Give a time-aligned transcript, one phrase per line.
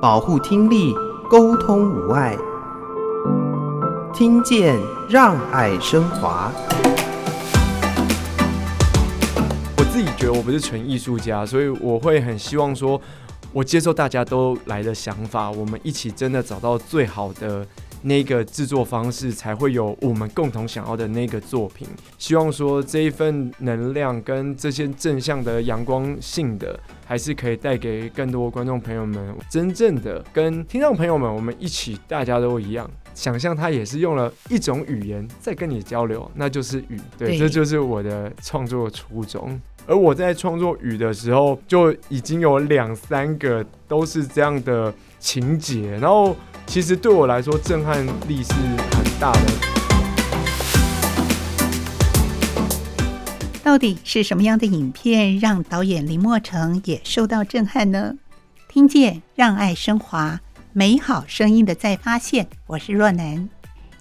[0.00, 0.94] 保护听力，
[1.28, 2.38] 沟通无碍，
[4.14, 4.78] 听见
[5.08, 6.52] 让爱升华。
[9.76, 13.00] 我自己觉得我不是纯艺术家，所以我会很希望说，
[13.52, 17.66] 我接受大家都来的想法，我们一起真的找到最好的。
[18.00, 21.88] 那个制作方式才会有我们共同想要的那个作品。
[22.16, 26.78] 希望说这一份能量跟这些正向的阳光性的，
[27.08, 37.00] 还是可以带给更多观众朋友们，真正的跟听众朋友们，我们一起，大家都一样，想象他也是用了一种语言在跟你交流，那就是语。
[37.16, 39.58] 对，对这就是我的创作初衷。
[39.86, 46.36] 而我在创作语的时候，就已经有两三个都是这样的情节，然后。
[46.66, 49.77] 其实对我来说，震撼力是很大的。
[53.68, 58.14] 到底是什么样的影片让导演林默诚也受到震撼呢？
[58.66, 60.40] 听见让爱升华，
[60.72, 62.48] 美好声音的再发现。
[62.66, 63.46] 我是若楠，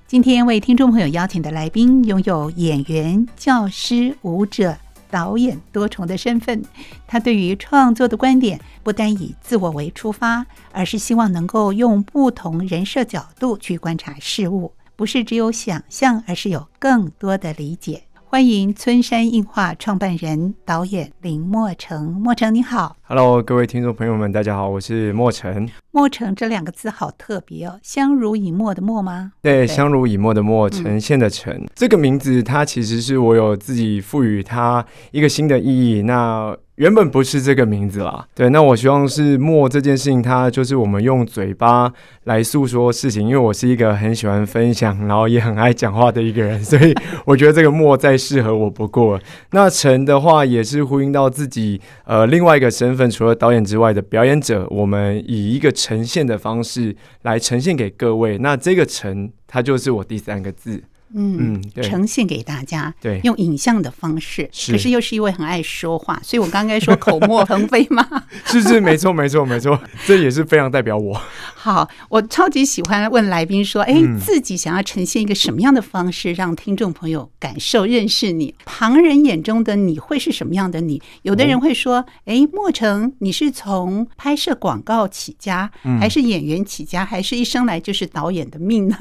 [0.07, 4.77] 今天为听众朋友邀请的来宾，拥有演员、教师、舞者。
[5.09, 6.63] 导演多重的身份，
[7.05, 18.03] 他对于创作的观点不单以自我为出发，而是希望能够用不同人设角度去观察事物，不是只有想象，而是有更多的理解。
[18.29, 22.11] 欢迎村山映画创办人、导演林墨成。
[22.11, 25.65] 墨成你好，Hello，各位听众朋友们，大家好，我是墨成。
[25.91, 29.31] 墨成这两个字好特别哦，相濡以沫的沫吗？
[29.41, 31.53] 对，对相濡以沫的沫，呈现的呈。
[31.53, 36.01] 嗯、这个名字它其实是我有自己赋予它一个新的意义。
[36.01, 41.91] 那原本不是这个名字啦，对，那我希望是默这件事情，它就是我们用嘴巴
[42.25, 46.93] 来诉说事情，因为我是一个很喜欢分享，然后也很爱讲话的一个人， 所以
[47.25, 49.19] 我觉得这个默再适合我不过。
[49.53, 58.37] 那陈的话也是呼应到自己呃另外一个身份，除了导演之外的表演者，我们以一个呈现的方式来呈现给各位。
[58.37, 60.83] 那这个陈，它就是我第三个字。
[61.13, 68.05] 嗯，呈现给大家，对，用影像的方式，是，可是又是一位很爱说话，所以我刚刚说口沫横飞吗？
[68.45, 71.21] 是是，没错没错没错，这也是非常代表我。
[71.55, 78.53] 好，我超级喜欢问来宾说，哎，自己想要呈现一个什么样的方式，让听众朋友感受认识你？
[78.65, 81.01] 旁人眼中的你会是什么样的你？
[81.21, 88.97] 有的人会说，哎，莫成，你是从拍摄广告起家，还是演员起家，还是一生来就是导演的命呢？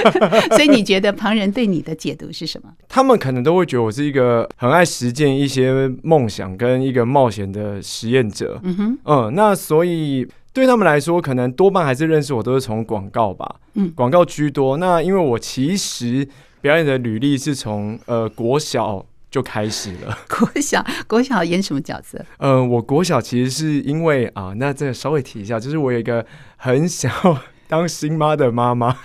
[0.52, 1.45] 所以你觉得旁人？
[1.50, 2.70] 对你的解读是什么？
[2.88, 8.60] 他们可能都会觉得我是一个很爱实践一些梦想跟一个冒险的实验者。
[8.62, 14.76] 嗯哼，嗯，那所以对他们来说，可能多半还是认识我都是从广告吧，嗯，广告居多。
[14.78, 16.26] 那因为我其实
[16.60, 20.18] 表演的履历是从呃国小就开始了。
[20.28, 22.24] 国小，国小演什么角色？
[22.38, 26.24] 呃，我国小其实是因为啊，那这个稍微提一下，就是我有一个
[26.56, 27.12] 很想
[27.68, 28.96] 当新妈的妈妈，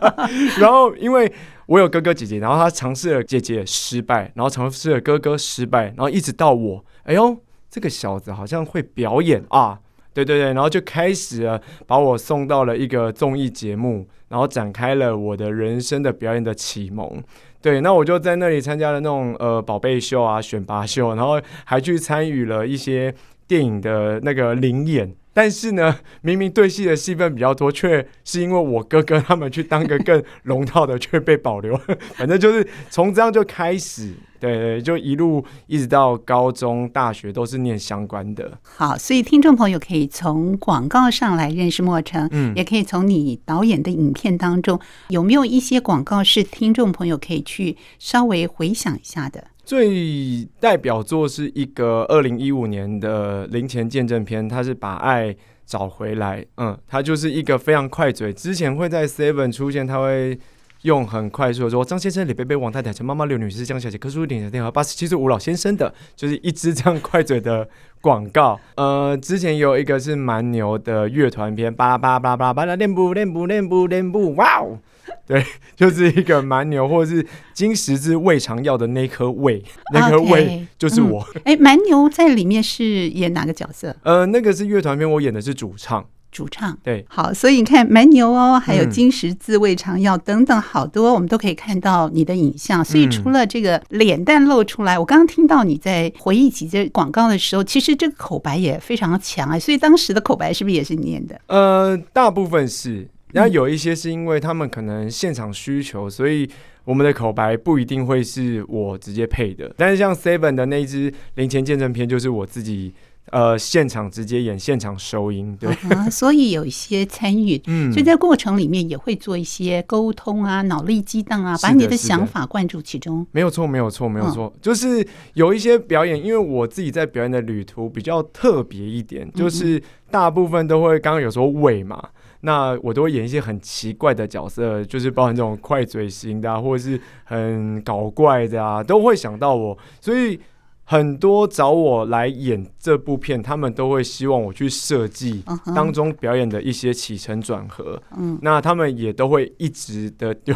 [0.58, 1.32] 然后因为。
[1.66, 7.36] 我有哥哥姐姐，然后他尝试了姐姐失败，然后尝试了哥哥失败，然后一直到我，哎呦，
[7.70, 9.80] 这个小子好像会表演啊！
[10.12, 17.20] 对对对，然后就开始了把我送到了一个综艺节目，然后展开了我的人生的表演的启蒙。
[17.60, 23.12] 对，那我就在那里参加了那种呃宝贝秀啊、选拔秀，然后还去参与了一些
[23.48, 25.12] 电影的那个临演。
[25.34, 31.76] 但是呢，明明对戏的戏份比较多，却是因为我哥哥他们去当个更龙套的，却被保留。
[32.14, 38.58] 反正就是从这样就开始，对，就一路一直到高中、大学都是念相关的。
[38.62, 44.78] 好，所以听众朋友可以从广告上来认识莫成，嗯，也可以从你导演的影片当中，
[45.08, 49.44] 有没有一些广告是听众朋友可以去稍微回想一下的？
[49.64, 55.34] 最代表作是一个二零一五年的零钱见证片，它是把爱
[55.64, 56.44] 找回来。
[56.58, 60.38] 嗯，它就是一个非常快嘴，之前会在 Seven 出现，他会
[60.84, 67.66] 用很快速的说：“张先生、李贝贝、王太太、陈妈妈、刘女士、江小姐、柯叔点的电话，八十七岁吴老先生的，就是一支这样快嘴的
[68.02, 74.78] 广告。”呃，之前有一个是蛮牛的乐团片，巴拉巴拉巴拉巴拉巴拉练步练步练步练步，哇哦！
[75.26, 75.42] 对，
[75.74, 81.26] 就是一个蛮牛，或者是金十字胃肠药的那颗胃，那颗胃就是我。
[81.44, 83.96] 哎、蛮、欸、牛在里面是演哪个角色？
[84.02, 86.04] 呃，那个是乐团片，我演的是主唱。
[86.34, 92.84] 主唱对，好，所以你看蛮牛哦，还有金石字胃肠药等等，好多我们都可以看到你的影像。
[92.84, 99.58] 所以除了这个脸蛋露出来，我刚刚听到你在回忆起这广告的时候，其实这个口白也非常强啊。
[99.58, 101.40] 所以当时的口白是不是也是你念的？
[101.46, 103.08] 呃，大部分是。
[103.32, 106.48] 然后有一些是因为他们可能现场需求，所以
[106.84, 109.74] 我们的口白不一定会是我直接配的。
[109.76, 112.94] 但是像 Seven 的那一支零钱见证片，就是我自己
[113.30, 123.26] 呃，现场直接演，现场收音，对，啊， 所以有一些参与，嗯，所以在过程里面也会做一些沟通啊，脑力激荡啊，把你的想法灌注其中。
[123.32, 132.10] 没有错，没有错，没有错，就是有一些表演，因为我自己在表演的旅途比较特别一点，就是大部分都会刚刚有说尾嘛，
[132.42, 140.38] 那我都会演一些很奇怪的角色，就是包含这种快嘴型的啊，或者是很搞怪的啊，都会想到我，所以。
[140.84, 145.42] 很多找我来演这部片，他们都会希望我去设计
[145.74, 148.00] 当中表演的一些起承转合。
[148.16, 150.54] 嗯，那他们也都会一直的丢。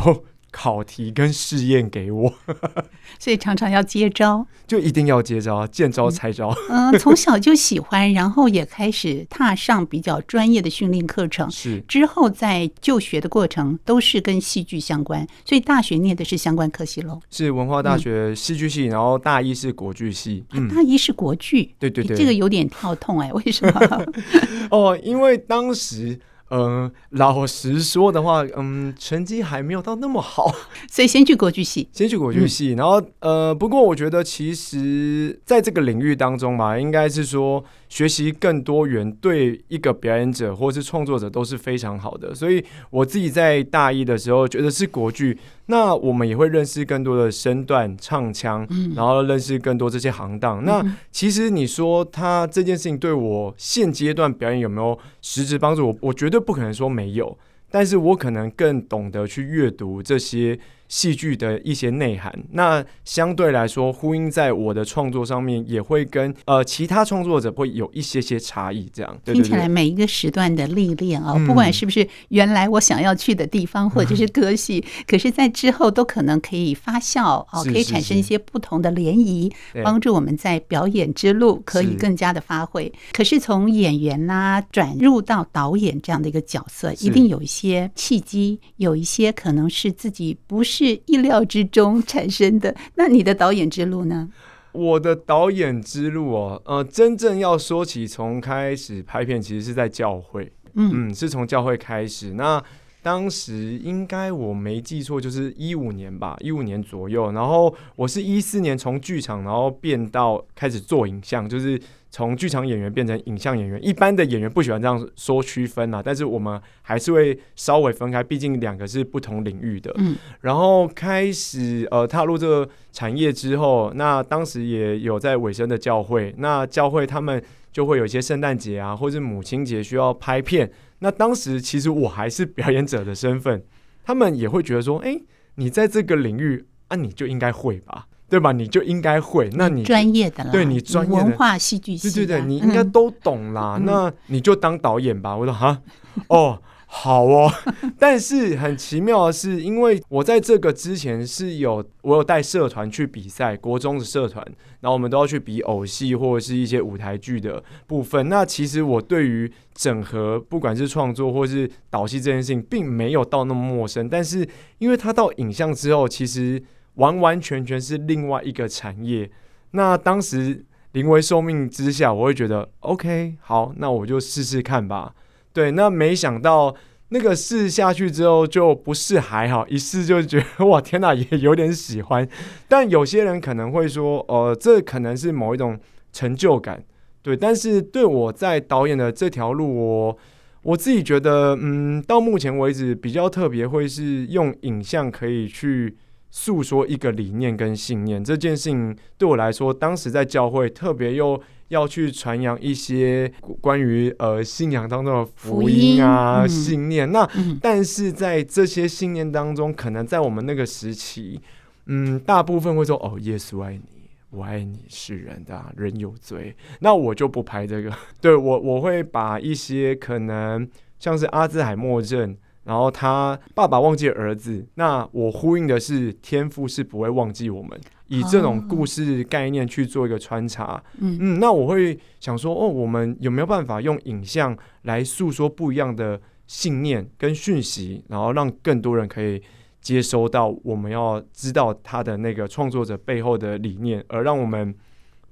[0.50, 2.32] 考题跟试验给我，
[3.18, 6.54] 所以常常要接招，就一定要接招，见招拆招。
[6.70, 11.50] 嗯，从小就喜欢，然后也开始踏上比较专业的训练课程。
[11.50, 17.20] 是之后在就学的过程都是跟戏剧相关，所以大学念的是相关科系喽。
[17.30, 20.44] 是文化大学戏剧系，然后大一是国剧系。
[20.52, 24.06] 嗯，大一是国剧，对对对，这个有点跳痛哎，为什么？
[24.70, 26.18] 哦，因为当时。
[26.50, 30.50] 嗯，老实说的话，嗯，成绩还没有到那么好，
[30.90, 37.64] 所以先去国剧系，先去国剧系，然后呃，不过我觉得其实在这个领域当中嘛，应该是说。
[37.90, 42.34] 学习更多元，对一个表演者或是创作者都是非常好的。
[42.34, 45.38] 所以我自己在大一的时候觉得是国剧，
[45.70, 48.66] 那我们也会认识更多的身段、唱腔，
[48.96, 50.64] 然后认识更多这些行当。
[50.64, 55.88] 那其实你说他这件事情对我现阶段表演有没有实质帮助？
[55.88, 57.38] 我我绝对不可能说没有，
[57.70, 60.58] 但是我可能更懂得去阅读这些。
[60.88, 68.90] 戏剧的一些内涵，那相对来说呼应在我的创作上面，也会跟呃其他创作者会有一些些差异。
[68.92, 79.52] 这样听起来每一个时段的历练啊，不管是不是原来我想要去的地方，或者是歌戏，嗯、 可是，在之后都可能可以发酵哦，可以产生一些不同的涟漪，
[79.84, 82.84] 帮助我们在表演之路可以更加的发挥。
[82.84, 90.77] 是可是从演员呐、啊、转入到导演这样的一个角色，一定有一些契机，有一些可能是自己不是。
[90.86, 92.74] 是意料之中产生的。
[92.94, 94.28] 那你的导演之路呢？
[94.72, 102.34] 我的导演之路哦，呃，真正要说起从开始拍片，其实是在教会，嗯，嗯，是从教会开始。
[102.34, 102.62] 那
[103.02, 107.32] 当时应该我没记错，就是一五年吧，一五年左右。
[107.32, 111.80] 然后我是一四年从剧场，然后变到开始做影像，就是。
[112.10, 119.92] 从剧场演员变成影像演员，一般的演员不喜欢这样说区分啊，但是我们还是会稍微分开，毕竟两个是不同领域的。
[119.98, 127.40] 嗯，然后开始呃踏入这个产业之后，那当时也有在尾声的教会，那教会他们
[127.70, 130.68] 就会有一些圣诞节啊，或是母亲节需要拍片，
[131.00, 133.62] 那当时其实我还是表演者的身份，
[134.04, 135.20] 他们也会觉得说，哎，
[135.56, 138.06] 你在这个领域啊，你就应该会吧。
[138.30, 138.52] 对吧？
[138.52, 143.78] 你就应该会，那你专业的啦，对你专业文化戏剧系，对对对，你应该都懂啦。
[143.78, 145.34] 嗯、那你就当导演吧。
[145.34, 145.80] 我说哈，
[146.26, 146.60] 哦，
[146.90, 147.52] 好哦。
[147.98, 154.44] 但是很奇妙的是，因为我在这个之前是有我有带社团去比赛，国中的社团，
[154.80, 158.28] 然后我们都要去比偶戏或者是一些舞台剧的部分。
[158.28, 164.08] 那其实我对于整合，不管是创作或是导戏这件事情，并没有到那么陌生。
[164.08, 164.48] 但是
[164.78, 166.62] 因为他到影像之后，其实。
[166.98, 169.30] 完完全全是另外一个产业。
[169.70, 175.14] 那当时临危受命之下，我会觉得 OK，好，那我就试试看吧。
[175.58, 176.72] 对，那没想到
[177.08, 182.28] 那个试下去之后就不是还好，一试就觉得 哇，天哪，也有点喜欢。
[182.68, 185.76] 但有些人可能会说，呃，这可能是某一种
[186.12, 186.80] 成就感。
[187.22, 190.18] 对，但是对我在导演的这条路，我
[190.62, 195.96] 我自己觉得，嗯，到目前为止比较特别，会是用影像可以去。
[196.30, 207.10] 诉说一个理念跟信念这件事情，对我来说，当时在教会特别又要去传扬一些关于呃信仰当中的福音啊、嗯、信念。
[207.10, 211.40] 那、嗯、但是在这些信念当中，可能在我们那个时期，
[211.86, 213.82] 嗯，大部分会说：“哦，耶稣爱你，
[214.30, 217.90] 我爱你，是人的、啊、人有罪。”那我就不拍这个。
[218.20, 220.68] 对我，我会把一些可能
[220.98, 222.36] 像是阿兹海默症。
[222.68, 230.78] 然后他爸爸忘记了儿子，那我呼应的是天赋是不会忘记我们，以这种故事概念去做一个穿插。
[230.98, 239.42] 嗯嗯，那我会想说，哦，我们有没有办法用影像来诉说不一样的信念跟讯息，然后让更多人可以
[239.80, 244.74] 接收到我们要知道他的那个创作者背后的理念，而让我们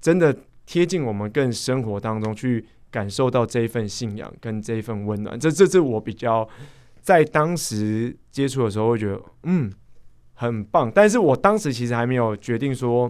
[0.01, 5.39] 真的贴近我们更生活当中去感受到这一份信仰跟这一份温暖。
[5.39, 6.49] 这这是我比较。
[7.07, 9.73] 在当时接触的时候，会觉得嗯
[10.35, 13.09] 很棒，但是我当时其实还没有决定说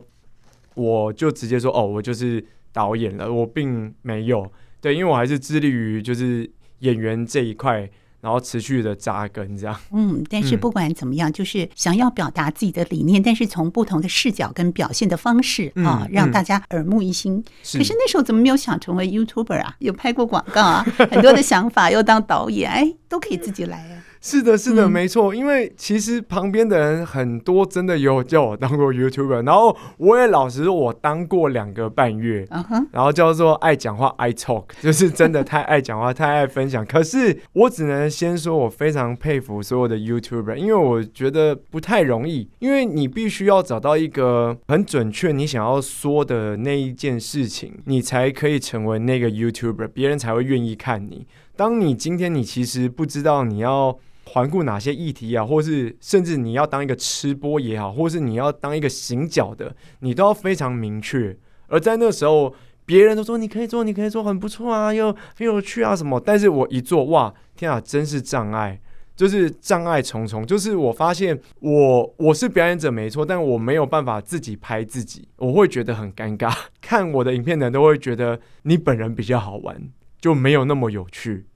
[0.75, 6.49] 我就直接说哦，我就是导演了，我并没有对，因为我还是致力于就是
[6.81, 7.91] 演员这一块。
[8.27, 9.81] 然后持续的扎根，这样。
[9.93, 17.41] 嗯，但是不管怎么样，嗯、就是想要表达自己的理念，但是从不同的视角跟表现的方式啊、嗯，让大家耳目一新。
[17.63, 17.79] 是。
[17.79, 19.77] 可是那时候怎么没有想成为 YouTuber 啊？
[19.79, 24.03] 有拍过广告啊，很多的想法，又当导演，哎，都可以自己来啊。
[24.27, 25.33] 是的，是的，没错。
[25.33, 32.45] 因为其实旁边的人很多，真的有叫我当过 YouTuber，然后我也老实说，我当过两个半月，
[32.91, 36.85] 然后叫做爱讲话，I talk， 就是真的太爱讲话，太爱分享。
[36.85, 51.29] 可是我只能先说，我非常佩服所有的 YouTuber，因为我觉得不太容易，因为你必须要找到一个很准确你想要说的那一件事情，你才可以成为那个 YouTuber，别人才会愿意看你。
[51.55, 53.97] 当你今天你其实不知道你要。
[54.27, 61.37] 环顾哪些议题啊，或是甚至你要当一个吃播也好，或是你要当一个行脚的，你都要非常明确。
[61.69, 62.55] 而在那时候，
[62.85, 66.21] 别人都说你可以做，你可以做，很不错啊，又很有趣啊什么。
[66.21, 68.81] 但是我一做，哇，天啊，真是障碍，
[69.15, 70.47] 就是障碍重重。
[70.47, 76.53] 就是我发现我我是表演者没错，但我没有办法自己拍自己，我会觉得很尴尬。
[76.81, 79.81] 看我的影片的人都会觉得你本人比较好玩，
[80.21, 81.47] 就没有那么有趣。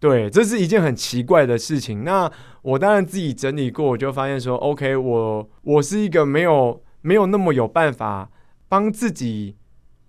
[0.00, 2.04] 对，这是一件很奇怪的事情。
[2.04, 2.30] 那
[2.62, 8.30] 我当然自己整理过，我就发现说，OK，我我是一个没有没有那么有办法
[8.68, 9.56] 帮自己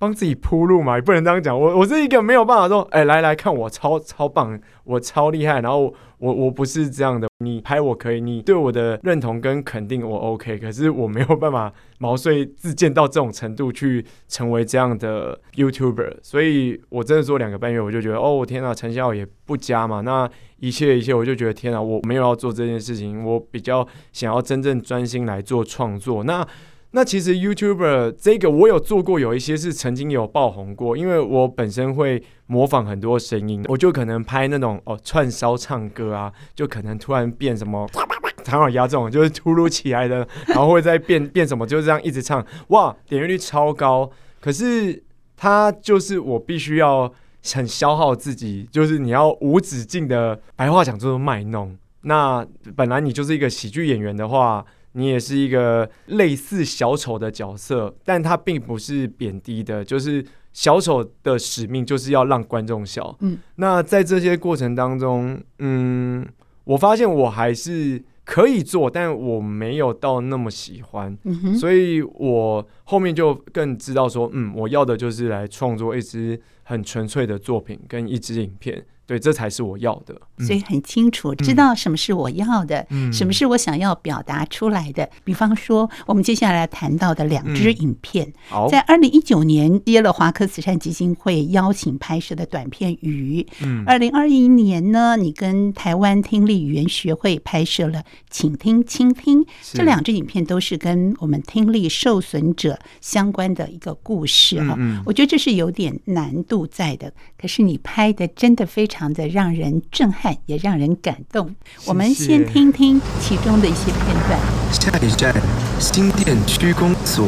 [0.05, 1.59] 帮自己铺路嘛，也不能这样讲。
[1.59, 5.93] 我我是一个没有办法说，哎，来来看我超超棒，我超厉害，然后。
[6.17, 26.47] 我我不是这样的，你拍我可以，你对我的认同跟肯定我 OK，可是我没有办法毛遂自荐到这种程度去成为这样的 YouTuber，所以我真的做两个半月，我就觉得哦，我天哪，成效也不佳嘛，那一切一切，我就觉得天哪，我没有要做这件事情，我比较想要真正专心来做创作，那。
[26.95, 37.85] 那其实 YouTuber 这个我有做过，有一些是曾经有爆红过，因为我本身会模仿很多声音，我就可能拍那种哦串烧唱歌啊，就可能突然变什么
[38.45, 44.09] 唐老鸭这种，就是突如其来的， 然后会再变变什么，就是这样一直唱，哇，点击率超高。
[44.39, 45.03] 可是
[45.35, 47.11] 它就是我必须要
[47.53, 51.77] 很消耗自己，就是你要无止境的白话讲就是卖弄。
[52.03, 54.65] 那本来你就是一个喜剧演员的话。
[54.95, 63.15] 你也是一个类似小丑的角色，但他并不是贬低的，就是小丑的使命就是要让观众笑。
[63.19, 66.25] 嗯，那在这些过程当中，嗯，
[66.63, 78.85] 我发现我还是可以做，但我没有到那么喜欢，嗯，所以我后面就更知道说，嗯，我要的就是来创作一支很纯粹的作品跟一支影片。
[79.07, 85.07] 对，这才是我要的，所以很清楚知道什么是我要的，嗯，什么是我想要表达出来的。
[85.23, 97.99] 比方说，我们接下来谈到的两支影片，嗯，在二零一九年接了华科慈善基金会邀请拍摄的短片《鱼》，嗯，二零二一年呢，你跟台湾听力语言学会拍摄了
[98.31, 109.05] 《请听倾听》，这两支影片都是跟我们听力受损者相关的一个故事哈，嗯嗯，我觉得这是有点难度在的，可是你拍的真的非常。
[109.15, 111.47] 的让人震撼，也让人感动。
[111.47, 111.53] 谢
[111.85, 111.89] 谢。
[111.89, 114.37] 我们先听听其中的一些片段。
[114.71, 115.33] 下一站，
[115.79, 117.25] 新店区公所。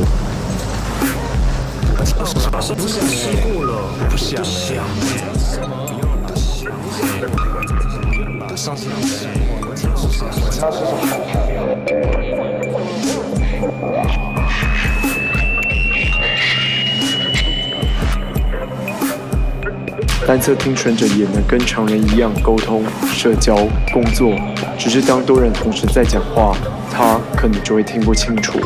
[2.75, 4.43] 不是吃过了，不想。
[20.27, 23.55] 单侧听损者也能跟常人一样沟通、社交、
[23.93, 24.35] 工作，
[24.77, 26.53] 只是当多人同时在讲话，
[26.91, 28.59] 他可能就会听不清楚。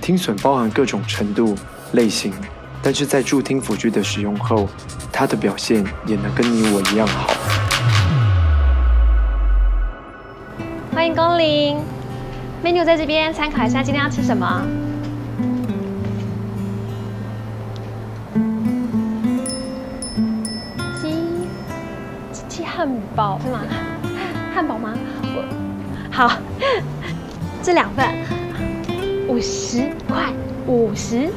[0.00, 1.54] 听损包含各种程度、
[1.92, 2.32] 类型，
[2.80, 4.66] 但是在助听辅具的使用后，
[5.12, 7.30] 他的表现也能跟你我一样好。
[10.94, 11.76] 欢迎光临
[12.64, 14.66] ，menu 在这边，参考一下今天要吃什么。
[23.14, 23.60] 包是吗？
[24.54, 24.94] 汉堡吗？
[25.22, 25.44] 我
[26.10, 26.30] 好，
[27.62, 28.06] 这两份
[29.28, 30.32] 五十块，
[30.66, 31.30] 五十。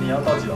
[0.00, 0.46] 你要倒几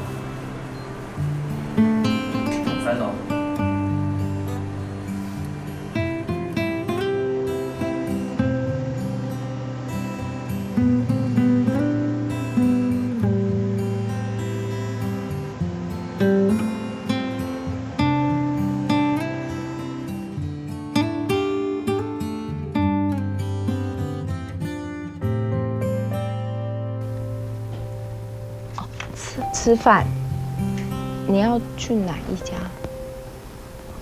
[29.63, 30.05] 吃饭，
[31.29, 32.57] 你要去哪一家？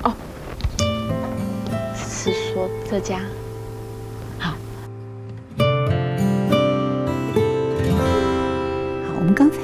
[0.03, 0.15] 哦，
[1.95, 3.21] 是说这家。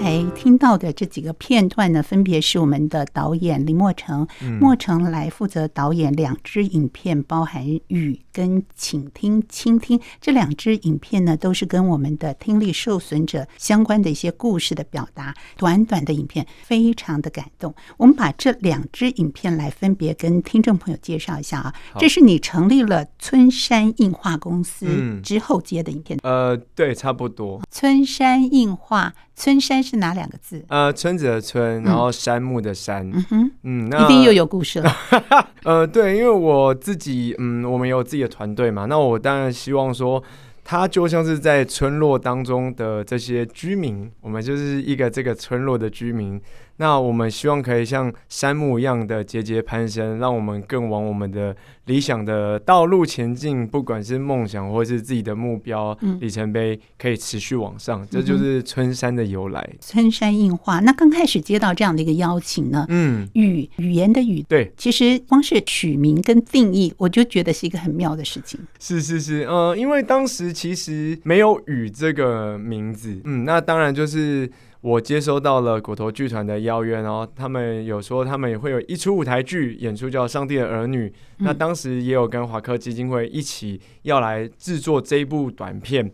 [0.06, 4.24] 才听到的这几个片段呢，分别是我们的导演林莫成，
[4.60, 15.34] 莫成来负责导演两支影片，包含《雨》跟《倾听倾听》这两支影片呢，都是跟我们的听力受损者相关的一些故事的表达。
[15.56, 17.74] 短短的影片非常的感动。
[17.96, 21.74] 我们把这两支影片来分别跟听众朋友介绍一下啊。
[21.98, 26.16] 这是你成立了村山映画公司之后接的影片。
[26.22, 27.60] 呃，对，差不多。
[27.72, 29.12] 村山映画。
[29.38, 30.64] 村山是哪两个字？
[30.68, 33.08] 呃，村子的村，然后山木的山。
[33.12, 34.92] 嗯哼，嗯，那一定又有故事了。
[35.64, 40.22] 呃，对，因为我自己，嗯，我们有自己的团队嘛，那我当然希望说，
[40.64, 46.40] 他就像是在村落当中的这些居民，我们就是一个这个村落的居民。
[46.78, 51.56] 那我们希望可以像山木一样的节节攀升，让我们更往我们的
[51.86, 53.66] 理想的道路前进。
[53.66, 58.06] 不管是梦想或是自己的目标里程碑，可以持续往上。
[58.10, 59.68] 这就是春山的由来。
[59.80, 60.80] 春山映画。
[60.80, 62.84] 那刚开始接到这样的一个邀请呢？
[62.88, 68.60] 嗯，语语言的语，对，其实光是取名跟定义，我就觉得是一个很妙的事情。
[68.78, 73.18] 是是是，呃，因为当时其实没有“雨”这个名字。
[73.24, 74.50] 嗯，那当然就是。
[74.86, 86.12] 我接收到了骨头剧团的邀约，然后他们有说他们也会有一出舞台剧演出叫《上帝的儿女》，那当时也有跟华科基金会一起要来制作这一部短片。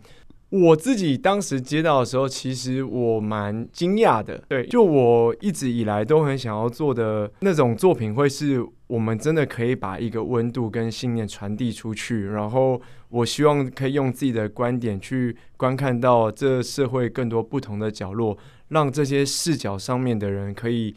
[0.48, 4.42] 我自己当时接到的时候，其实我蛮惊讶的。
[4.48, 12.26] 对，就我一直以来都很想要做的那种作品，会是我们真的可以把一个温度跟信念传递出去。
[12.26, 18.36] 然后，我希望可以用自己的观点去观看到这社会更多不同的角落，
[18.72, 20.94] 让这些视角上面的人可以，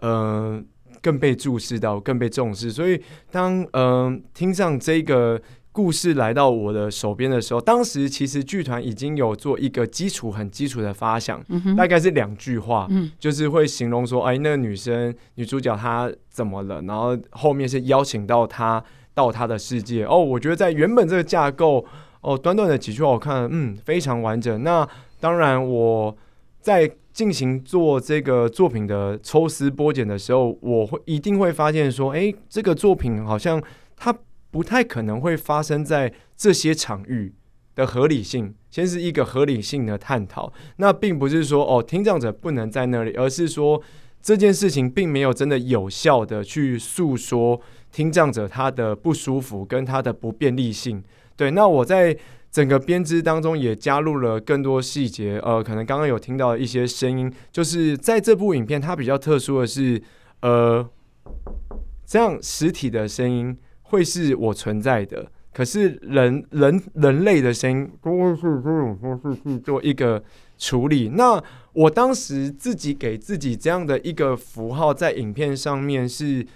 [0.00, 0.60] 呃，
[1.00, 2.70] 更被注视到，更被重视。
[2.72, 5.40] 所以当，嗯呃听上这个。
[5.70, 16.82] 故事来到我的手边的时候，当时其实剧团已经有做一个基础很基础的发想，嗯、大概是两句话，嗯，就是会形容说，哎，那个女生女主角她怎么了？
[16.82, 18.82] 然后后面是邀请到她
[19.14, 20.04] 到她的世界。
[20.04, 21.84] 哦，我觉得在原本这个架构，
[22.22, 24.64] 哦，短短的几句话，我看，嗯，非常完整。
[24.64, 24.88] 那
[25.20, 26.16] 当然，我
[26.60, 33.60] 在进行做这个作品的抽丝剥茧的时候，我会一定会发现说，哎，这个作品好像
[33.96, 34.14] 它。
[34.50, 37.34] 不太可能会发生在这些场域
[37.74, 40.50] 的合理性，先是一个合理性的探讨。
[40.76, 43.82] 那并不是说哦，听障者不能在那里，而是说
[44.22, 47.60] 这件事情并没有真的有效的去诉说
[47.92, 51.04] 听障者他的不舒服跟他的不便利性。
[51.36, 52.16] 对，那我在
[52.50, 55.38] 整个编织当中也加入了更多细节。
[55.44, 60.02] 呃，可能刚刚有听到一些声音，就是在这部影片它比较特殊的是，
[60.40, 60.88] 呃，
[62.06, 63.56] 这样实体的声音。
[63.90, 70.22] 会是我存在的，可是人人人类的声音都是这种方式去做一个
[70.58, 71.08] 处理。
[71.14, 76.46] 那我当时自己给自己这样的一个符号在影片上面是，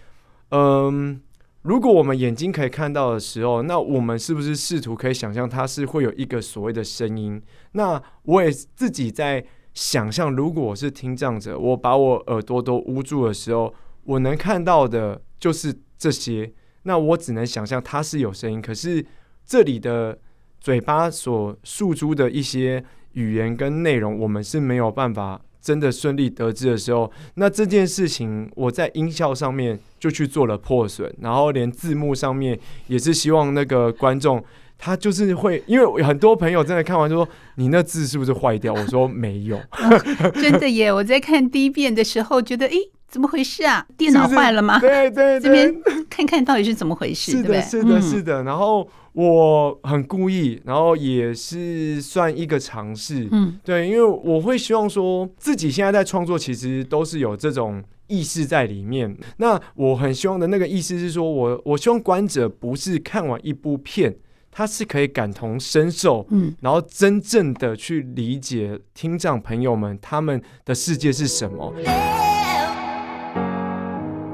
[0.50, 1.18] 嗯，
[1.62, 7.40] 如果我们眼睛可以看到的时候，那我们是不是试图可以想象它是会有一个所谓的声音？
[7.72, 13.72] 那我也自己在想象，如果我是听障者，我把我耳朵都捂住的时候，
[14.04, 16.52] 我能看到的就是这些。
[16.82, 19.06] 那我只能想象它是有声音，可是
[19.46, 20.18] 这里的
[20.60, 34.44] 嘴巴所诉诸的一些语言跟内容，我们是没有办法真的顺利得知的时候，那这件事情我在音效上面就去做了破损，然后连字幕上面也是希望那个观众
[34.76, 38.74] 他就是会，因为很多朋友真的看完就说，你那字是不是坏掉？
[38.74, 40.92] 我说没有，哦， 真的耶！
[40.92, 42.76] 我在看第一遍的时候觉得，诶。
[43.12, 43.86] 怎么回事啊？
[43.98, 44.80] 电脑坏了吗？
[44.80, 47.32] 是 是对对对，这边看看到底是怎么回事？
[47.32, 48.42] 是的，是的，是的。
[48.44, 53.28] 然后我很故意，然后也是算一个尝试。
[53.30, 59.14] 嗯，对，因为我会希望说自己现在在创作，其实都是有这种意识在里面。
[59.36, 64.16] 那我很希望的那个意思是说，我我希望观者不是看完一部片，
[64.50, 71.74] 他是可以感同身受，嗯，然后真正的去理解听障朋友们他们的世界是什么。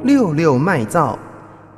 [0.04, 1.18] 六六麦噪，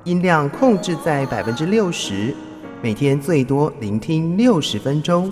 [0.05, 2.35] 音量控制在百分之六十，
[2.83, 5.31] 每天最多聆听六十分钟，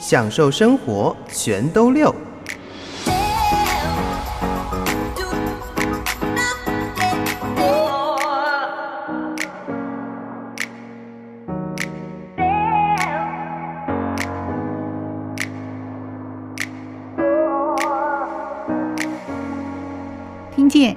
[0.00, 2.14] 享受生活全都六。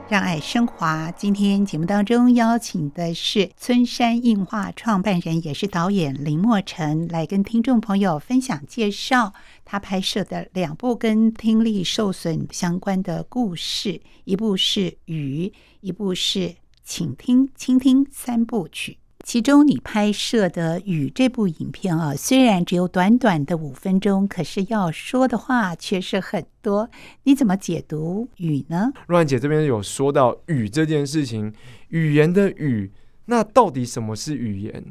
[0.10, 1.12] 让爱升华。
[1.12, 15.48] 今天节目当中邀请的是村山映画创办人，也是导演林墨晨，来跟听众朋友分享介绍他拍摄的两部跟听力受损相关的故事，一部是《雨》，
[15.82, 16.40] 一部是
[16.84, 18.94] 《请听倾听三部曲》。
[19.24, 26.90] 其中，你拍摄的《雨》这部影片啊，虽然只有短短的五分钟，可是要说的话却是很多。
[27.24, 28.92] 你怎么解读《雨》呢？
[29.08, 31.54] 若兰姐这边有说到“雨”这件事情，
[31.90, 32.92] 语言的“语”，
[33.26, 34.84] 那到底什么是语言？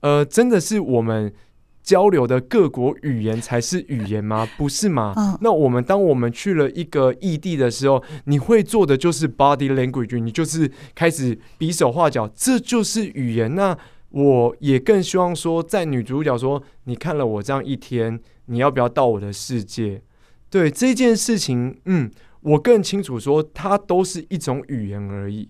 [0.00, 1.32] 呃，真的是我们。
[1.82, 4.48] 交流的各国语言才是语言吗？
[4.56, 5.12] 不是吗？
[5.16, 13.54] 嗯、那我们当我们去了一个异地的时候，你会做的就是 body language，你就是开始比手画脚，这就是语言。
[13.54, 13.76] 那
[14.10, 20.02] 我也更希望说，在女主角说：“你看了我这样一天，你要不要到我的世界？”
[20.50, 22.10] 对这件事情，嗯，
[22.42, 25.48] 我更清楚说，它都是一种语言而已。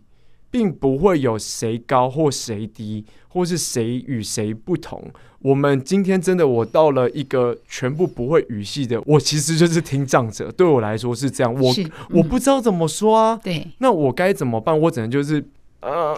[0.53, 5.03] 并不会有谁高或谁低，或是谁与谁不同。
[5.39, 10.53] 我们今天真的，我到了一个全部不会语系的，我其实就是听障者。
[10.53, 13.41] 对我来说是这样，我、嗯、我不知道怎么说啊。
[13.43, 14.79] 对，那我该怎么办？
[14.79, 15.43] 我只能就是
[15.81, 16.15] 呃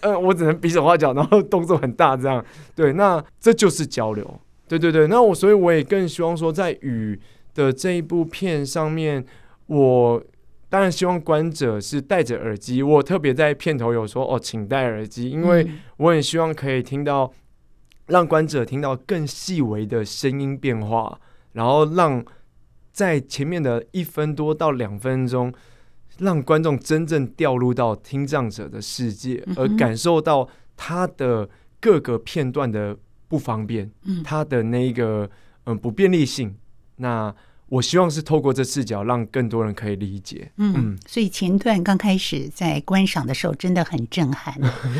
[0.00, 2.44] 呃，我只能比手画脚，然后动作很大这样。
[2.74, 4.40] 对，那这就是交流。
[4.66, 7.18] 对对对，那我所以我也更希望说，在雨
[7.54, 9.24] 的这一部片上面，
[9.68, 10.20] 我。
[10.68, 12.82] 当然希望观者是戴着耳机。
[12.82, 17.32] 我特别在片头有说哦，请戴耳机，因为我很希望可以听到，
[18.06, 21.20] 让观者听到更细微的声音变化，
[21.52, 22.24] 然后让
[22.92, 25.52] 在前面的一分多到两分钟，
[26.18, 31.48] 让观众真正掉入到听障者的世界，而感受到他的
[31.80, 32.96] 各个片段的
[33.28, 33.90] 不方便，
[34.24, 35.30] 他的那个
[35.64, 36.56] 嗯不便利性。
[36.96, 37.34] 那
[37.68, 40.50] 我希望是透过这视角，让更多人可以理解。
[40.56, 44.54] 嗯，嗯，所以前段刚开始在观赏的时候，真的很震撼。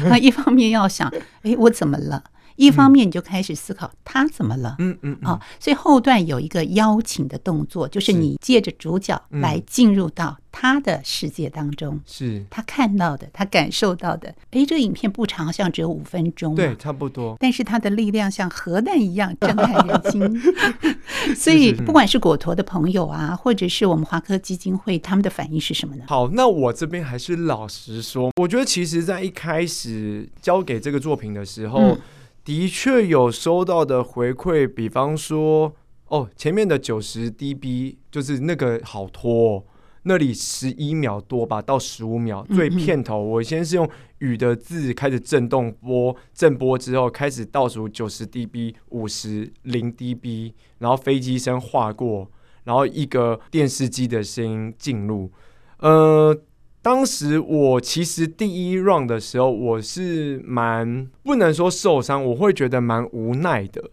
[0.04, 1.08] 那 一方面要想，
[1.42, 2.24] 哎，我怎么了？
[2.56, 14.34] 一方面你就开始思考他怎么了，嗯嗯，啊，所以后段有一个邀请的动作，就是你借着主角来进入到他的世界当中，是他看到的，他感受到的。
[14.50, 17.36] 哎，这个影片不长，好像只有五分钟，对，差不多。
[17.38, 21.34] 但是它的力量像核弹一样震撼人心。
[21.34, 26.04] 所以不管是果陀的朋友啊，或者是我们华科基金会，他们的反应是什么呢？
[26.08, 31.80] 好，那我这边还是老实说，我觉得其实在一开始交给这个作品的时候。
[31.80, 31.98] 嗯
[32.46, 35.74] 的确有收到的回馈，比方说，
[36.06, 39.66] 哦，前面的九十 dB 就是那个好拖，
[40.04, 42.46] 那里十一秒多吧，到十五秒。
[42.54, 52.30] 最片头，我先是用雨的字开始震动播，震播之后开始倒数九十 dB、五十、零 dB，然后飞机声划过，
[52.62, 55.32] 然后一个电视机的声音进入，
[55.80, 56.40] 呃。
[56.86, 63.90] 当时我其实第一 round 的时候，我是蛮不能说受伤，我会觉得蛮无奈的。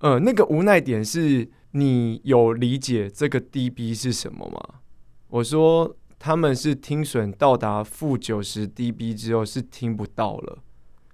[0.00, 4.80] 呃，那个无奈点是你有理解这个 dB 是什么吗？
[5.28, 10.58] 我说他们是听损到达负九十 dB 之后是听不到了，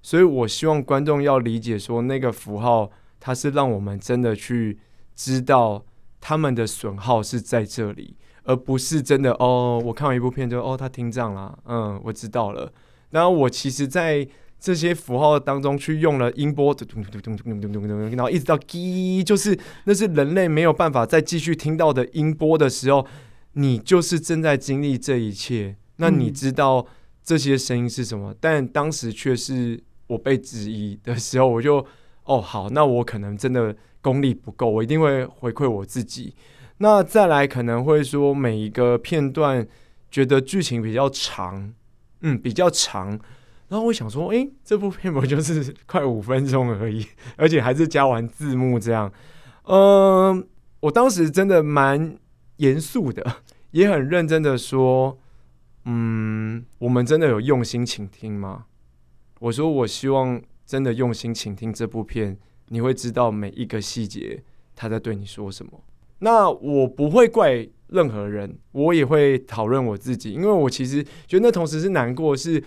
[0.00, 4.78] 所以我希望观众要理解说那个符号，它是让我们真的去
[5.14, 5.84] 知道
[6.22, 8.16] 他们的损耗是在这里。
[8.48, 12.72] 而不是真的哦，我看完一部片就哦，他听障了，嗯，我知道了。
[13.10, 14.26] 然后我其实，在
[14.58, 23.06] 这些符号当中去用了音波，咚咚咚咚咚咚咚，然后一直到滴，就是那是人类没有办法再继续听到的音波的时候，
[23.52, 25.76] 你就是正在经历这一切。
[25.96, 26.86] 那你知道
[27.22, 28.34] 这些声音是什么？
[28.40, 31.84] 但当时却是我被质疑的时候，我就
[32.24, 36.34] 哦，好，那我可能真的功力不够，我一定会回馈我自己。
[36.78, 39.66] 那再来可能会说每一个片段
[40.10, 41.72] 觉得剧情比较长，
[42.20, 43.18] 嗯，比较长。
[43.68, 49.12] 然后我想说，诶，这部片不就是快五分钟而已， 而且还是加完字幕这样。
[49.64, 50.46] 嗯，
[50.80, 52.16] 我当时真的蛮
[52.56, 53.36] 严肃的，
[53.72, 55.18] 也很认真的说，
[55.84, 58.64] 嗯，我们真的有用心倾听吗？
[59.40, 62.38] 我说，我希望真的用心倾听这部片，
[62.68, 64.42] 你会知道每一个细节
[64.74, 65.72] 他在对你说什么。
[66.20, 72.62] 那我不会怪任何人，我也会讨论我自己，因为我其实觉得那同时是难过，是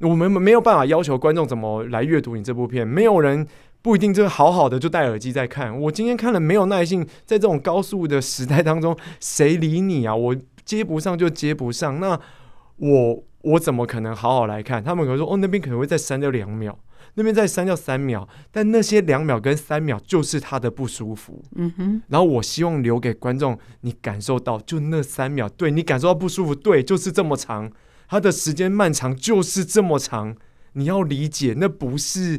[0.00, 3.46] 我们没有办法要求观众怎么来阅读你这部片，没有人
[3.80, 5.80] 不一定就好好的就戴耳机在看。
[5.82, 10.14] 我今天看了没有耐性，在这种高速的时代当中，谁理你啊？
[10.14, 12.20] 我接不上就接不上，那
[12.76, 14.82] 我我怎么可能好好来看？
[14.82, 16.78] 他们可能说哦，那边可能会再删掉两秒。
[17.18, 21.42] 那边再删掉三秒，但那些两秒跟三秒就是他的不舒服。
[21.54, 22.02] 嗯哼。
[22.08, 27.72] 然后我希望留给观众，你感受到就那三秒，对你感受到不舒服，对，就是这么长。
[28.08, 30.36] 它的时间漫长就是这么长。
[30.74, 32.38] 你要理解，那不是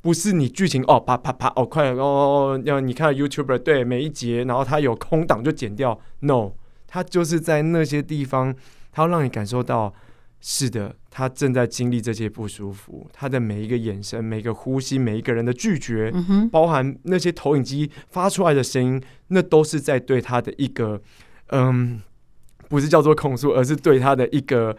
[0.00, 5.98] 不是你剧情哦，啪啪啪哦，快哦，要你看 YouTuber 对每一节，然后他有空档就剪掉。
[6.20, 6.52] No，
[6.86, 8.54] 他就是在那些地方，
[8.92, 9.92] 他要让你感受到，
[10.44, 13.08] 是的，他正在经历这些不舒服。
[13.12, 21.00] 他的每一个眼神、每一个呼吸、每一个人的拒绝，嗯哼，包含那些投影机发出来的声音，那都是在对他的一个，
[21.50, 22.02] 嗯，
[22.68, 24.76] 不是叫做控诉，而是对他的一个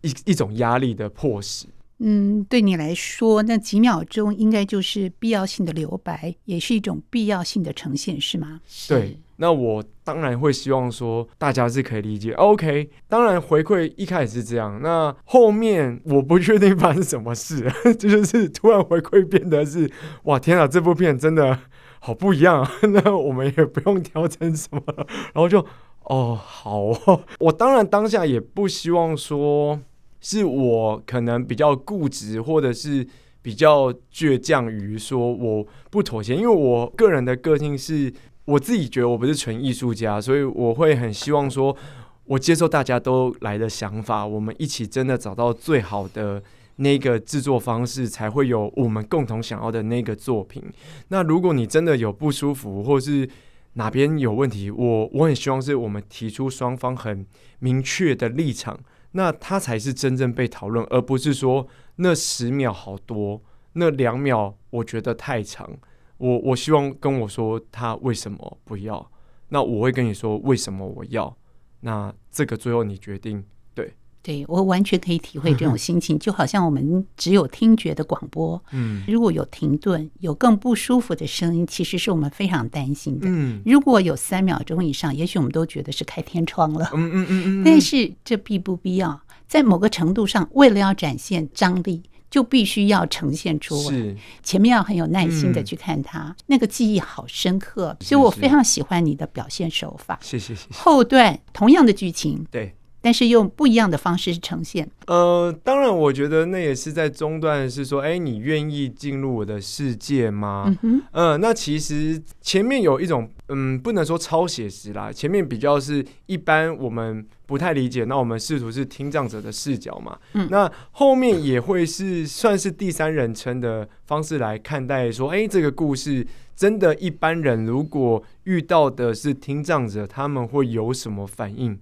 [0.00, 1.66] 一一种压力的迫使。
[1.98, 8.60] 嗯，对你来说，那几秒钟应该就是必要性的留白，也是一种必要性的呈现，是吗？
[8.88, 12.32] 对，那我当然会希望说大家是可以理解。
[12.32, 19.90] OK，当然回馈一开始是这样，那后面我不确定发生什么事，这 就是突然回馈变得是
[20.24, 21.58] 哇天啊，这部片真的
[22.00, 25.64] 好不一样， 那我们也不用调整什么，然后就
[26.04, 29.80] 哦好哦， 我当然当下也不希望说。
[30.18, 33.06] 是我可能比较固执，或者是
[33.42, 38.12] 比较倔强于说我不妥协，因为我个人的个性是，
[38.46, 41.76] 我自己觉得我不是纯艺术家，所以我会很希望说，
[42.24, 46.42] 我接受大家都来的想法，我们一起真的找到最好的
[46.76, 50.62] 那个制作方式，才会有我们共同想要的那个作品。
[51.08, 53.28] 那如果你真的有不舒服，或是
[53.74, 57.26] 哪边有问题，我我很希望是我们提出双方很
[57.58, 58.78] 明确的立场。
[59.12, 65.70] 那他才是真正被讨论，而不是说那十秒好多，那两秒我觉得太长。
[66.18, 69.10] 我我希望跟我说他为什么不要，
[69.48, 71.36] 那我会跟你说为什么我要。
[71.80, 73.44] 那这个最后你决定。
[73.74, 83.26] 对，对我完全可以体会这种心情，就好像我们只有听觉的广播，嗯，如果有停顿、有更不舒服的声音，其实是我们非常担心的。
[83.28, 86.90] 嗯，如果有三秒钟以上，也许我们都觉得是开天窗了。
[86.94, 89.20] 嗯嗯嗯嗯，但是这必不必要？
[89.46, 93.90] 在某个程度上，为了要展现张力，就必须要呈现出来。
[93.90, 100.18] 是，前面要很有耐心的去看它，那个记忆好深刻，所以我非常喜欢你的表现手法。
[100.22, 100.78] 谢谢谢谢。
[100.78, 102.74] 后段同样的剧情，对。
[103.02, 104.90] 但是用不一样的方式呈现。
[105.06, 110.64] 呃，当然，我觉得那也是在中段，是说，哎，你愿意进入我的世界吗？
[110.66, 120.18] 嗯哼，呃，那其实前面有一种，嗯，不能说超写实啦，前面比较是一般我们不太理解，那我们试图是听障者的视角嘛。
[120.34, 131.78] 嗯，那后面也会是算是第三人称的方式来看待，说，哎，这个故事真的，一般人如果遇到的是听障者，他们会有什么反应？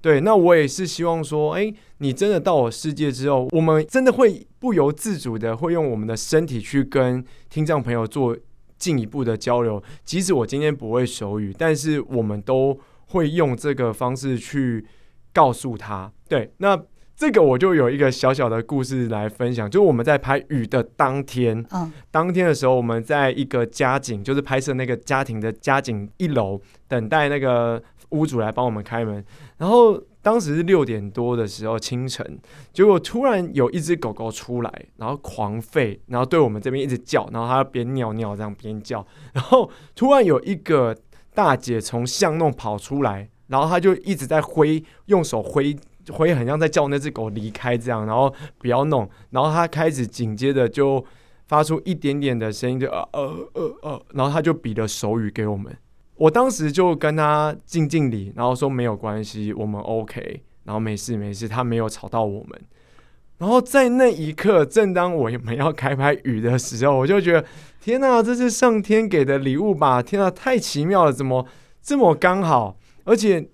[0.00, 8.36] 对，那我也是希望说，哎，你真的到我世界之后，我们真的会不由自主的会用我们的身体去跟听障朋友做
[8.78, 9.80] 进一步的交流。
[10.04, 14.84] 即使我今天不会手语，但是我们都会用这个方式去
[15.32, 16.10] 告诉他。
[16.28, 16.80] 对，那
[17.16, 27.82] 这个我就有一个小小的故事来分享，就是我们在拍雨的当天，嗯，当天的时候，我们在一个家景，就是拍摄那个家庭的家景一楼，等待那个。
[28.12, 29.24] 屋主来帮我们开门，
[29.56, 32.38] 然后当时是六点多的时候，清晨，
[32.70, 40.94] 结果突然有一只狗狗出来，然后狂吠，然后对我们这边一直叫，然后它边尿尿这样边叫，然后突然有一个
[41.32, 45.76] 大姐从巷弄跑出来，然后他就一直在挥，用手挥
[46.10, 51.04] 挥，很像在叫那只狗离开这样，然后不要弄，然后他开始紧接着就
[51.46, 55.70] 发出一点点的声音，就呃呃呃呃，然后他就比了手语给我们。
[56.16, 62.58] 我当时就跟他敬敬礼，然后说没有关系，我们 OK，然后没事没事，他没有吵到我们。
[63.38, 67.44] 然后在那一刻，正当我们要开拍雨的时候，我就觉得
[67.80, 70.00] 天哪，这是上天给的礼物吧？
[70.02, 71.46] 天哪，太奇妙了，怎么
[71.82, 72.76] 这么刚好？
[73.04, 73.48] 而且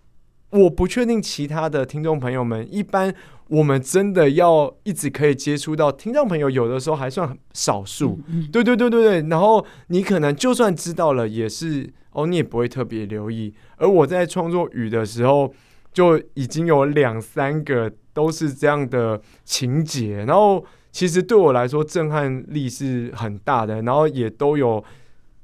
[0.50, 3.14] 我不确定其他的听众朋友们，一般
[3.48, 8.18] 我们真的要一直可以接触到听众朋友，有的时候还算少数。
[8.52, 11.92] 对对对对对，然后你可能就算知道了，也是。
[12.12, 13.54] 哦，你也不会特别留意。
[13.76, 15.52] 而我在创作雨的时候，
[15.92, 23.82] 就已经有两三个都是这样的情节，然后其实对我来说震撼力是很大的。
[23.82, 24.82] 然后也都有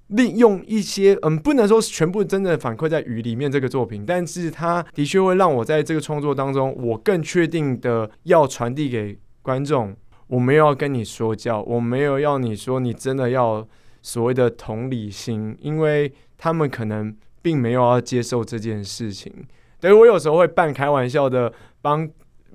[0.09, 9.95] 利用一些，嗯，不能说全部真的反馈在雨里面这个作品，但是它的确会让我在这个创作当中，我更确定的要传递给观众，
[10.27, 13.67] 我没有要跟你说教，我没有要你说你真的要
[14.03, 16.13] 所谓的同理心，因为。
[16.37, 19.33] 他们可能并没有要接受这件事情，
[19.81, 22.07] 所以我有时候会半开玩笑的帮，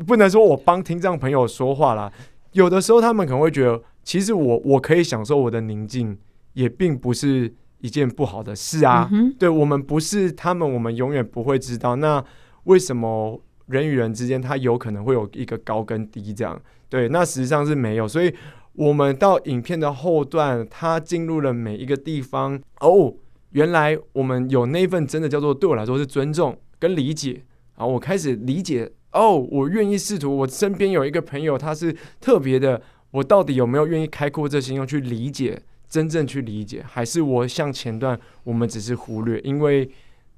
[0.06, 2.12] 不能说我帮听障朋友说话啦。
[2.52, 6.16] 有的时候他们可能会觉得，其实我我可以享受我的宁静，
[6.54, 9.10] 也并不是一件不好的事啊。
[9.12, 11.96] 嗯、对，我们不是他们，我们永远不会知道。
[11.96, 12.24] 那
[12.66, 16.60] 为什么人与人之间，他有可能会有一个高跟低这样。
[16.90, 18.34] 对，那实际上是没有，所以
[18.74, 23.14] 我们到影片的后段，他进入了每一个地方哦，
[23.52, 27.44] 原来我们有那份真的叫做对我来说是尊重跟理解。
[27.78, 32.82] 然后我开始理解哦，我愿意试图，我身边有一个朋友，他是特别的，
[33.12, 39.90] 我到底有没有愿意开阔这心胸去理解，真正去理解，还是我像前段我们只是忽略，因为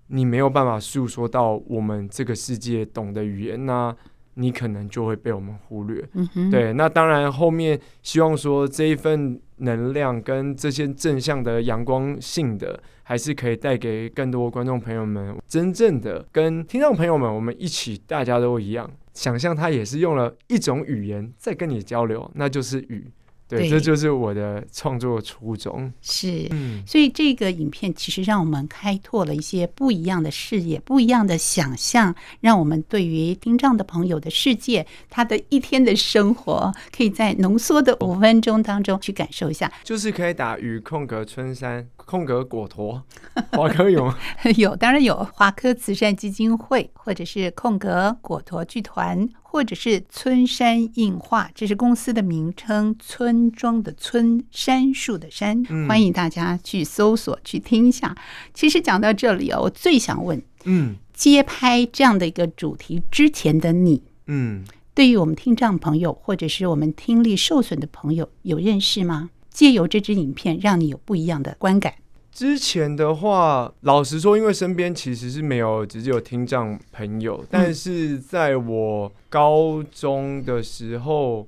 [0.08, 3.96] 你没有办法诉说到我们这个世界懂的语言那。
[4.36, 6.72] 你可能就会被我们忽略，嗯哼，对。
[6.72, 23.12] 那当然，后面希望说这一份能量跟这些正向的阳光性的，还是可以带给更多观众朋友们，真正的跟听众朋友们，我们一起，大家都一样，想象他也是用了一种语言在跟你交流，那就是语。
[23.58, 25.92] 对，这就是我的创作初衷。
[26.02, 26.50] 是，
[26.88, 39.72] 所以这个影片其实让我们开拓了一些不一样的视野、不一样的想象，让我们对于听障的朋友的世界，他的一天的生活，可以在浓缩的五分钟当中去感受一下。
[39.84, 43.04] 就是可以打雨空格春山空格果陀，
[43.52, 44.18] 华科有吗？
[44.56, 45.28] 有，当然有。
[45.34, 49.28] 华科慈善基金会，或者是空格果陀剧团。
[49.52, 52.96] 或者是村山映画，这是公司的名称。
[52.98, 58.16] 村庄的村，杉树的杉，欢迎大家去搜索去听一下。
[58.54, 69.32] 其实讲到这里哦，我最想问，嗯，接拍这样的一个主题之前的你，嗯，对于我们听障朋友或者是我们听力受损的朋友有认识吗？
[69.50, 71.96] 借由这支影片，让你有不一样的观感。
[72.32, 81.46] 之前的话，老实说，因为身边其实是没有只是有听障朋友，但是在我高中的时候，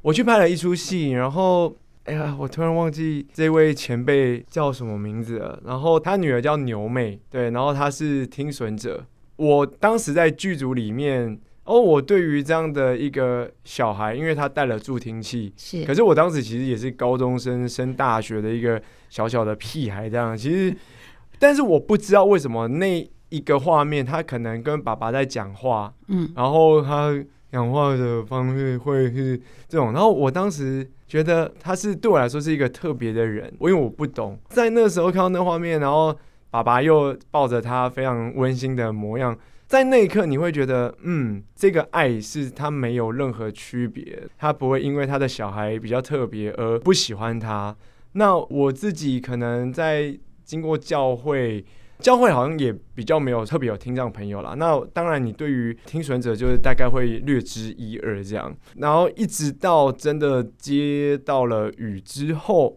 [0.00, 5.60] 我去拍了一出戏，然后，哎呀，我突然忘记这位前辈叫什么名字了。
[5.64, 9.04] 然后他女儿叫牛妹，对，然后他是听损者。
[9.36, 11.38] 我当时在剧组里面。
[11.72, 20.76] 哦，我对于这样的一个小孩，因为他带了助听器，是，可是我当时其实也是高中生升大学的一个小小的屁孩，这样，其实，
[21.40, 27.10] 但是我不知道为什么那一个画面，他可能跟爸爸在讲话，嗯，然后他
[27.50, 36.14] 讲话的方式会是这种，然后我当时觉得他是对我来说是一个特别的人，因为我不懂，在那个时候看到那画面，然后
[36.50, 39.34] 爸爸又抱着他非常温馨的模样。
[39.72, 47.74] 在那一刻，你会觉得，嗯，这个爱是他没有任何区别，他不会因为他的小孩比较特别而不喜欢他。
[48.12, 51.64] 那我自己可能在经过教会，
[52.00, 54.52] 教会好像也比较没有特别有听障朋友啦。
[54.58, 58.54] 那当然，你对于听损者就是大概会略知一二这样。
[58.76, 62.76] 然后一直到真的接到了雨之后，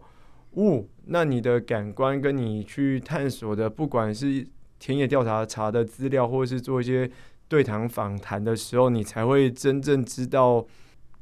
[0.52, 4.46] 呜、哦，那你的感官跟你去探索的，不管是。
[4.86, 7.10] 田野调查查的资料，或者是做一些
[7.48, 10.64] 对谈访谈的时候，你才会真正知道，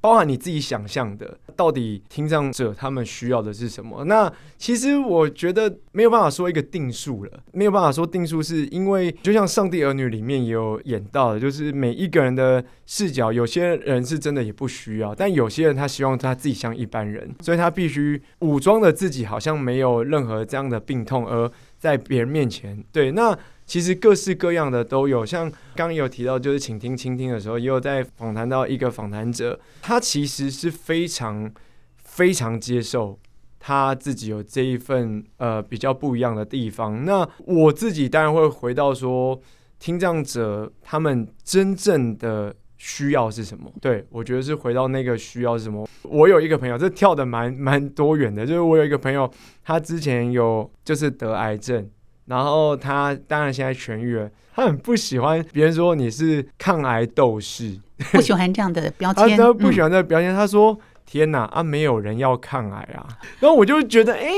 [0.03, 4.05] 包含你自己想象的，到底听障者他们需要的是什么。
[4.05, 21.51] 那其实我觉得没有办法说一个定数了，没有办法说定数，是因为就像《上帝儿女》里面也有演到的，就是每一个人的视角，有些人是真的也不需要，但有些人他希望他自己像一般人，所以他必须武装的自己，好像没有任何这样的病痛而。
[21.77, 31.51] 在别人面前，对，那其实各式各样的都有，像刚有提到，就是请听倾听的时候，也有在访谈到一个访谈者，他其实是非常
[31.97, 33.19] 非常接受
[33.59, 37.05] 他自己有这一份呃比较不一样的地方。
[37.05, 39.41] 那我自己当然会回到说，
[39.79, 43.73] 听障者他们真正的需要是什么？
[43.81, 45.89] 对，我觉得是回到那个需要是什么。
[46.03, 49.31] 我有一个朋友，这跳得蛮蛮多远的，就是我有一个朋友，
[49.63, 51.89] 他之前有就是得癌症，
[52.27, 57.79] 然后他当然现在痊愈了，他很不喜欢别人说你是抗癌斗士，
[58.13, 63.07] 不喜欢这样的标签， 他不喜欢这个标签，他说：“天哪，啊，没有人要抗癌啊！”
[63.41, 64.29] 然后我就觉得，哎，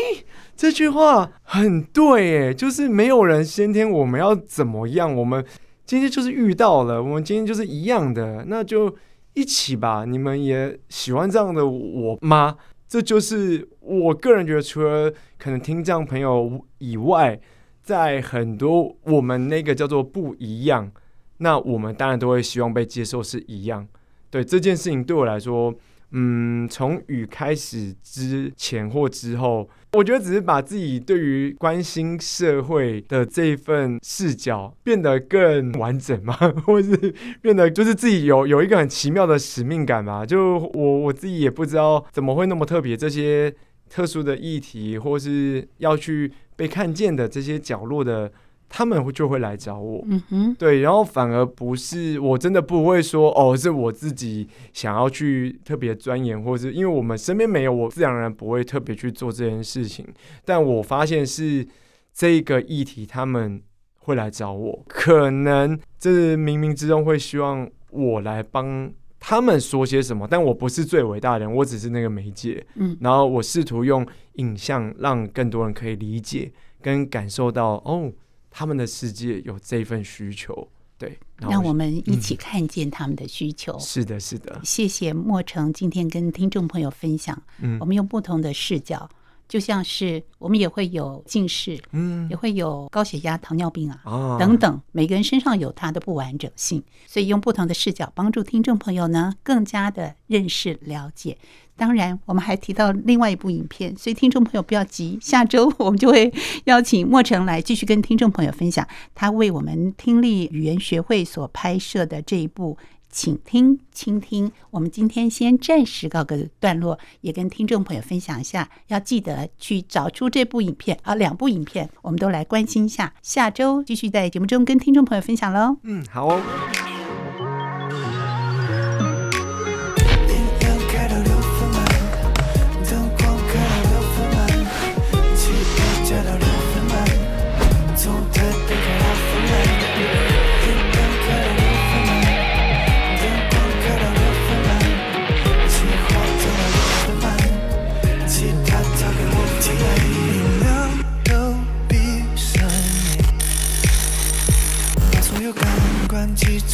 [0.57, 5.45] 这句话很对，哎，就是没有人先天我们要怎么样，我们
[5.85, 8.97] 今天就是遇到了，我们今天就是一样的，那就。
[9.39, 12.57] 一起吧，你们也喜欢这样的我吗？
[12.89, 17.39] 这就是我个人觉得，除了可能听障朋友以外，
[17.87, 20.91] 在很多我们那个叫做不一样，
[21.39, 23.87] 那我们当然都会希望被接受是一样。
[24.29, 25.73] 对，这件事情对我来说。
[26.13, 36.33] 嗯，从雨开始之前或之后，我觉得只是把自己对于关心社会的这一份视角变得更完整嘛，
[36.65, 36.97] 或是
[37.43, 40.25] 变得就是自己有有一个很奇妙的使命感吧。
[40.25, 43.53] 就我我自己也不知道怎么会那么特别，这些
[43.89, 48.33] 特殊的议题或是要去被看见的这些角落的
[48.69, 60.05] 他们会就会来找我，嗯哼，对，然后反而不是我真的不会说哦，是我自己想要去特别钻研，或者是因为我们身边没有，我自然而然不会特别去做这件事情。
[60.45, 61.65] 但我发现是
[62.13, 63.63] 这个议题，他们
[64.01, 68.91] 会来找我，可能这冥冥之中会希望我来帮
[69.29, 78.13] 他们说些什么，但我不是最伟大的人，我只是那个媒介，嗯，然后我试图用影像让更多人可以理解跟感受到哦。
[78.49, 83.73] 他们的世界有这份需求，对，让我们一起看见他们的需求。
[83.73, 84.61] 嗯、是的，是的。
[84.63, 89.09] 谢谢莫成今天跟听众朋友分享，嗯，我们用不同的视角。
[89.49, 101.39] 就像是我们也会有近视，嗯，也会有高血压、糖尿病啊，哦等等，每个人身上有它的不完整性，所以用不同的视角帮助听众朋友呢更加的认识了解。
[101.79, 106.33] 当然，我们还提到另外一部影片，所以听众朋友不要急，下周我们就会
[106.65, 112.79] 邀请莫成来继续跟听众朋友分享他为我们听力语言学会所拍摄的这一部。
[113.17, 114.53] 请听，倾听。
[114.71, 123.15] 我们今天先暂时告个段落，也跟听众朋友分享一下，要记得去找出这部影片啊，两部影片，我们都来关心一下。
[123.23, 125.79] 下周继续在节目中跟听众朋友分享喽。
[125.85, 126.96] 嗯，好哦。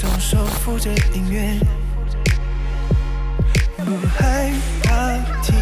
[0.02, 1.56] 双手扶着音乐，
[3.76, 4.50] 不害
[4.82, 5.54] 怕听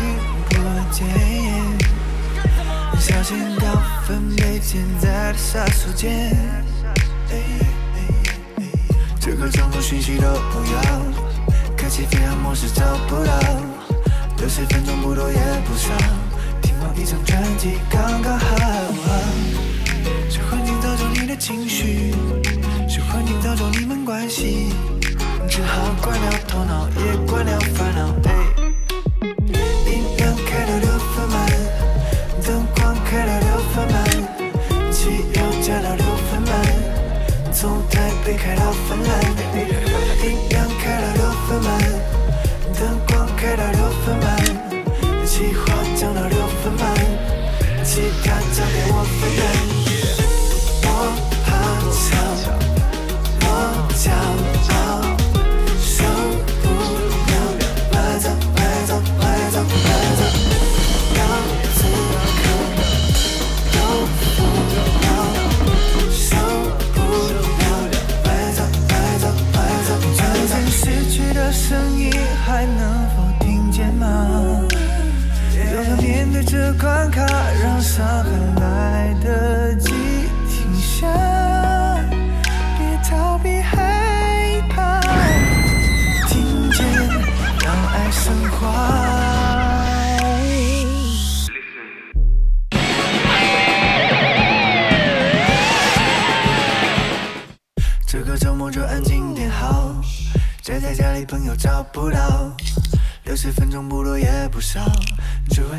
[0.49, 0.57] 不
[0.91, 1.07] 见，
[2.99, 3.70] 小心掉
[4.07, 6.09] 分贝现在的杀手锏。
[9.20, 10.80] 这个程度讯息都不要，
[11.76, 13.38] 开启黑暗模式找不到，
[14.38, 15.91] 六十分钟不多也不少，
[16.62, 18.57] 听完一张专辑刚刚好。
[20.30, 22.14] 这环境造就你的情绪。
[23.43, 24.72] 搞乱你们关系，
[25.49, 28.59] 只好关了头脑，也关了烦恼。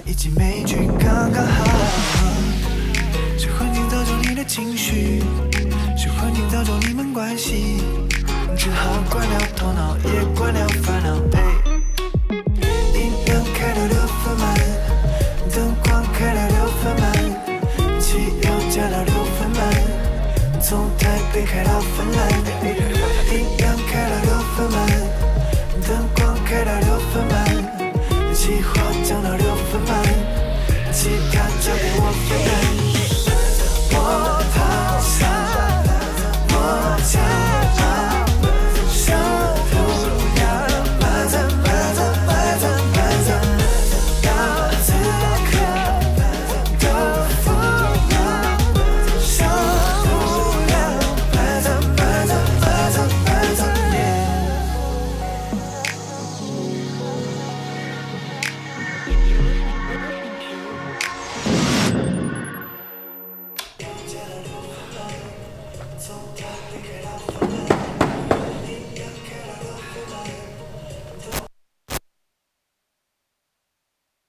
[0.06, 1.66] 一起每句刚刚好。
[3.38, 5.22] 是环境造就你的情绪
[5.97, 7.82] 是环境造就你们关系
[8.58, 11.20] 只好关掉头脑也关掉烦恼